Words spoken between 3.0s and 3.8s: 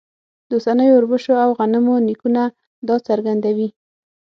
څرګندوي.